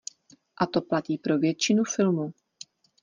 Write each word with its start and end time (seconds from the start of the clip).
A 0.57 0.65
to 0.65 0.81
platí 0.81 1.17
pro 1.17 1.37
většinu 1.37 1.83
filmu. 1.83 2.33